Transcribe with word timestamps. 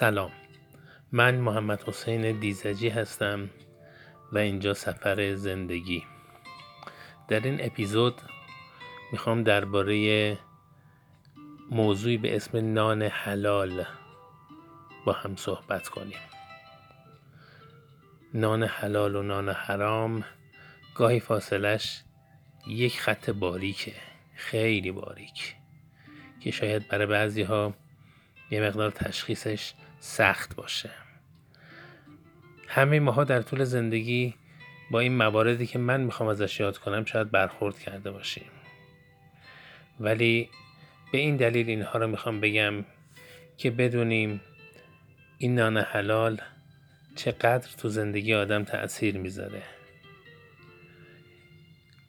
سلام. 0.00 0.30
من 1.12 1.34
محمد 1.34 1.82
حسین 1.82 2.40
دیزجی 2.40 2.88
هستم 2.88 3.50
و 4.32 4.38
اینجا 4.38 4.74
سفر 4.74 5.34
زندگی. 5.34 6.04
در 7.28 7.40
این 7.40 7.64
اپیزود 7.64 8.20
می‌خوام 9.12 9.42
درباره 9.42 10.38
موضوعی 11.70 12.16
به 12.16 12.36
اسم 12.36 12.72
نان 12.72 13.02
حلال 13.02 13.84
با 15.04 15.12
هم 15.12 15.36
صحبت 15.36 15.88
کنیم. 15.88 16.20
نان 18.34 18.62
حلال 18.62 19.16
و 19.16 19.22
نان 19.22 19.48
حرام 19.48 20.24
گاهی 20.94 21.20
فاصلش 21.20 22.02
یک 22.66 23.00
خط 23.00 23.30
باریکه 23.30 23.94
خیلی 24.34 24.92
باریک 24.92 25.54
که 26.40 26.50
شاید 26.50 26.88
برای 26.88 27.06
بعضی 27.06 27.42
ها 27.42 27.74
یه 28.50 28.60
مقدار 28.60 28.90
تشخیصش 28.90 29.74
سخت 30.00 30.56
باشه. 30.56 30.90
همه 32.68 33.00
ماها 33.00 33.24
در 33.24 33.42
طول 33.42 33.64
زندگی 33.64 34.34
با 34.90 35.00
این 35.00 35.16
مواردی 35.16 35.66
که 35.66 35.78
من 35.78 36.00
می‌خوام 36.00 36.28
ازش 36.28 36.60
یاد 36.60 36.78
کنم 36.78 37.04
شاید 37.04 37.30
برخورد 37.30 37.78
کرده 37.78 38.10
باشیم. 38.10 38.50
ولی 40.00 40.50
به 41.12 41.18
این 41.18 41.36
دلیل 41.36 41.68
اینها 41.68 41.98
رو 41.98 42.06
می‌خوام 42.06 42.40
بگم 42.40 42.84
که 43.56 43.70
بدونیم 43.70 44.40
این 45.38 45.54
نان 45.54 45.76
حلال 45.76 46.40
چقدر 47.16 47.68
تو 47.78 47.88
زندگی 47.88 48.34
آدم 48.34 48.64
تأثیر 48.64 49.18
می‌ذاره. 49.18 49.62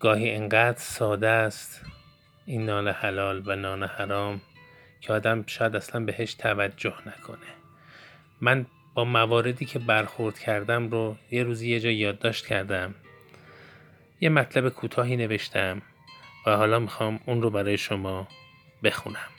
گاهی 0.00 0.30
انقدر 0.30 0.78
ساده 0.78 1.28
است 1.28 1.84
این 2.46 2.66
نان 2.66 2.88
حلال 2.88 3.42
و 3.46 3.56
نان 3.56 3.82
حرام 3.82 4.40
که 5.00 5.12
آدم 5.12 5.44
شاید 5.46 5.76
اصلا 5.76 6.04
بهش 6.04 6.34
توجه 6.34 6.94
نکنه. 7.06 7.46
من 8.40 8.66
با 8.94 9.04
مواردی 9.04 9.64
که 9.64 9.78
برخورد 9.78 10.38
کردم 10.38 10.88
رو 10.88 11.16
یه 11.30 11.42
روزی 11.42 11.70
یه 11.70 11.80
جا 11.80 11.90
یادداشت 11.90 12.46
کردم. 12.46 12.94
یه 14.20 14.28
مطلب 14.28 14.68
کوتاهی 14.68 15.16
نوشتم 15.16 15.82
و 16.46 16.56
حالا 16.56 16.78
می‌خوام 16.78 17.20
اون 17.26 17.42
رو 17.42 17.50
برای 17.50 17.78
شما 17.78 18.28
بخونم. 18.82 19.30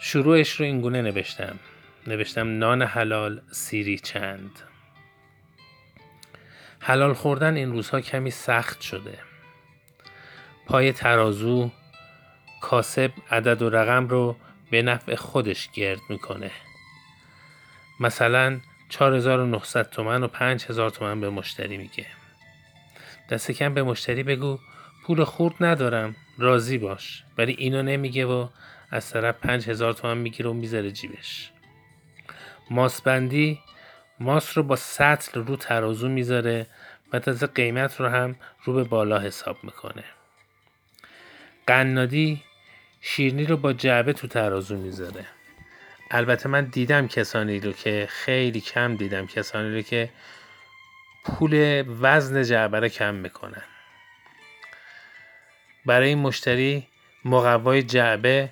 شروعش 0.00 0.52
رو 0.52 0.66
اینگونه 0.66 1.02
نوشتم. 1.02 1.58
نوشتم 2.06 2.58
نان 2.58 2.82
حلال 2.82 3.40
سیری 3.50 3.98
چند. 3.98 4.50
حلال 6.80 7.12
خوردن 7.12 7.56
این 7.56 7.72
روزها 7.72 8.00
کمی 8.00 8.30
سخت 8.30 8.80
شده. 8.80 9.18
پای 10.66 10.92
ترازو 10.92 11.70
کاسب 12.60 13.10
عدد 13.30 13.62
و 13.62 13.70
رقم 13.70 14.08
رو 14.08 14.36
به 14.70 14.82
نفع 14.82 15.14
خودش 15.14 15.70
گرد 15.70 16.00
می‌کنه. 16.08 16.50
مثلا 18.00 18.60
4900 18.88 19.90
تومن 19.90 20.22
و 20.22 20.28
5000 20.28 20.90
تومن 20.90 21.20
به 21.20 21.30
مشتری 21.30 21.76
میگه. 21.76 22.06
دست 23.30 23.50
کم 23.50 23.74
به 23.74 23.82
مشتری 23.82 24.22
بگو 24.22 24.58
پول 25.04 25.24
خورد 25.24 25.54
ندارم 25.60 26.16
راضی 26.38 26.78
باش. 26.78 27.24
ولی 27.38 27.52
اینو 27.58 27.82
نمیگه 27.82 28.26
و 28.26 28.48
از 28.90 29.10
طرف 29.10 29.34
5000 29.34 29.92
تومن 29.92 30.18
می‌گیره 30.18 30.50
و 30.50 30.52
می‌ذاره 30.52 30.90
جیبش. 30.90 31.50
ماسبندی 32.70 33.60
ماس 34.20 34.58
رو 34.58 34.62
با 34.62 34.76
سطل 34.76 35.40
رو 35.40 35.56
ترازو 35.56 36.08
می‌ذاره 36.08 36.66
و 37.12 37.18
تازه 37.18 37.46
قیمت 37.46 38.00
رو 38.00 38.08
هم 38.08 38.36
رو 38.64 38.72
به 38.72 38.84
بالا 38.84 39.18
حساب 39.18 39.56
می‌کنه. 39.62 40.04
قنادی 41.66 42.42
شیرنی 43.08 43.44
رو 43.44 43.56
با 43.56 43.72
جعبه 43.72 44.12
تو 44.12 44.26
ترازو 44.26 44.76
می‌ذاره. 44.76 45.26
البته 46.10 46.48
من 46.48 46.64
دیدم 46.64 47.08
کسانی 47.08 47.60
رو 47.60 47.72
که 47.72 48.06
خیلی 48.10 48.60
کم 48.60 48.96
دیدم 48.96 49.26
کسانی 49.26 49.74
رو 49.74 49.82
که 49.82 50.10
پول 51.24 51.84
وزن 52.00 52.42
جعبه 52.42 52.80
رو 52.80 52.88
کم 52.88 53.14
می‌کنن. 53.14 53.62
برای 55.86 56.14
مشتری 56.14 56.88
مقوای 57.24 57.82
جعبه 57.82 58.50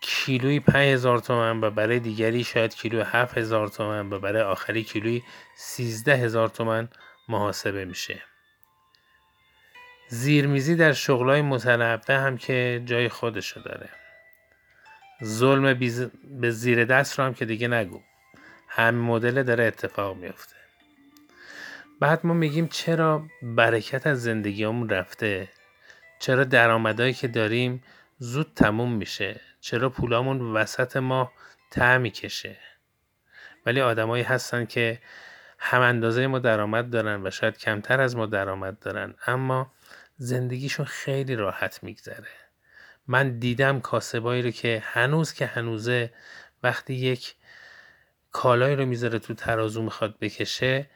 کیلوی 0.00 0.60
5000 0.60 1.18
تومن 1.18 1.60
و 1.60 1.70
برای 1.70 1.98
دیگری 1.98 2.44
شاید 2.44 2.74
کیلوی 2.74 3.02
7000 3.02 3.68
تومن 3.68 4.12
و 4.12 4.18
برای 4.18 4.42
آخری 4.42 4.84
کیلوی 4.84 5.22
13000 5.56 6.48
تومن 6.48 6.88
محاسبه 7.28 7.84
میشه. 7.84 8.22
زیرمیزی 10.08 10.76
در 10.76 10.92
شغلای 10.92 11.42
متنوع 11.42 12.00
هم 12.10 12.38
که 12.38 12.82
جای 12.84 13.08
خودشو 13.08 13.60
داره. 13.60 13.88
ظلم 15.24 15.74
بیز... 15.74 16.02
به 16.24 16.50
زیر 16.50 16.84
دست 16.84 17.18
رو 17.18 17.24
هم 17.24 17.34
که 17.34 17.44
دیگه 17.44 17.68
نگو. 17.68 18.00
همین 18.68 19.00
مدل 19.00 19.42
داره 19.42 19.64
اتفاق 19.64 20.16
میفته. 20.16 20.56
بعد 22.00 22.26
ما 22.26 22.34
میگیم 22.34 22.68
چرا 22.68 23.26
برکت 23.42 24.06
از 24.06 24.22
زندگیمون 24.22 24.88
رفته؟ 24.88 25.48
چرا 26.18 26.44
درآمدهایی 26.44 27.12
که 27.12 27.28
داریم 27.28 27.82
زود 28.18 28.52
تموم 28.56 28.92
میشه؟ 28.92 29.40
چرا 29.60 29.90
پولامون 29.90 30.40
وسط 30.40 30.96
ما 30.96 31.32
ته 31.70 31.98
می‌کشه 31.98 32.56
ولی 33.66 33.80
آدمایی 33.80 34.24
هستن 34.24 34.64
که 34.64 34.98
هم 35.58 35.80
اندازه 35.80 36.26
ما 36.26 36.38
درآمد 36.38 36.90
دارن 36.90 37.26
و 37.26 37.30
شاید 37.30 37.58
کمتر 37.58 38.00
از 38.00 38.16
ما 38.16 38.26
درآمد 38.26 38.78
دارن 38.78 39.14
اما 39.26 39.72
زندگیشون 40.16 40.86
خیلی 40.86 41.36
راحت 41.36 41.82
میگذره. 41.82 42.28
من 43.06 43.38
دیدم 43.38 43.80
کاسبایی 43.80 44.42
رو 44.42 44.50
که 44.50 44.82
هنوز 44.86 45.32
که 45.32 45.46
هنوزه 45.46 46.12
وقتی 46.62 46.94
یک 46.94 47.34
کالایی 48.32 48.76
رو 48.76 48.86
می‌ذاره 48.86 49.18
تو 49.18 49.34
ترازو 49.34 49.82
می‌خواد 49.82 50.18
بکشه 50.18 50.90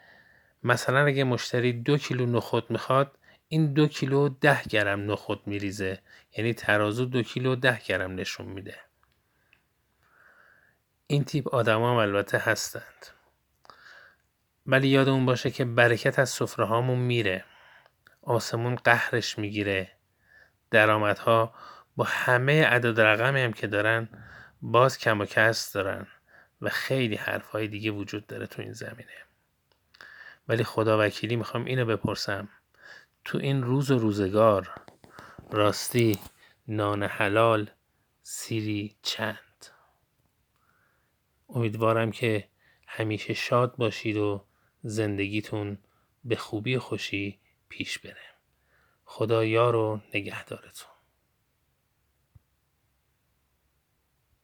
مثلا 0.63 1.05
اگه 1.05 1.25
مشتری 1.25 1.73
دو 1.73 1.99
کیلو 1.99 2.27
نخود 2.27 2.71
می‌خواد 2.71 3.19
این 3.49 3.73
دو 3.73 3.87
کیلو 3.87 4.29
ده 4.29 4.63
گرم 4.63 5.11
نخود 5.11 5.43
میریزه. 5.47 5.99
یعنی 6.37 6.55
ترازو 6.55 7.05
دو 7.05 7.23
کیلو 7.23 7.57
ده 7.57 7.81
گرم 7.87 8.15
نشون 8.15 8.47
میده. 8.47 8.77
این 11.07 11.25
تیپ 11.25 11.55
آدم 11.55 11.83
هم 11.83 11.97
البته 11.97 12.39
هستند. 12.39 13.07
ولی 14.71 14.89
یادمون 14.89 15.27
باشه 15.27 15.51
که 15.51 15.65
برکت 15.65 16.19
از 16.19 16.31
سفره 16.31 16.65
هامون 16.65 16.99
میره. 16.99 17.45
آسمون 18.23 18.75
قهرش 18.75 19.39
می‌گیره. 19.39 19.93
درآمدها 20.71 21.55
با 21.97 22.05
همه 22.05 22.65
عدد 22.65 23.01
رقمی 23.01 23.41
هم 23.41 23.53
که 23.53 23.67
دارن 23.67 24.09
باز 24.63 24.99
کم 24.99 25.21
و 25.21 25.25
کس 25.25 25.73
دارن 25.73 26.07
و 26.61 26.69
خیلی 26.69 27.17
حرفهای 27.17 27.69
دیگه 27.69 27.91
وجود 27.91 28.27
داره 28.27 28.47
تو 28.47 28.63
این 28.63 28.73
زمینه. 28.73 29.17
ولی 30.49 30.65
خدا 30.65 30.99
وکیلی 31.01 31.37
می‌خوام 31.37 31.65
اینو 31.65 31.85
بپرسم. 31.85 32.49
تو 33.25 33.39
این 33.39 33.63
روز 33.63 33.91
و 33.91 33.99
روزگار 33.99 34.71
راستی 35.51 36.19
نان 36.69 37.03
حلال 37.03 37.71
سیری 38.23 38.97
چند؟ 39.03 39.67
امیدوارم 41.49 42.11
که 42.11 42.49
همیشه 42.87 43.35
شاد 43.35 43.77
باشید 43.77 44.17
و 44.17 44.47
زندگیتون 44.83 45.79
به 46.25 46.37
خوبی 46.37 46.79
خوشی 46.79 47.39
پیش 47.69 47.99
بره. 47.99 48.17
خدا 49.05 49.45
یار 49.45 49.77
و 49.77 50.01
نگهدارتون. 50.15 51.00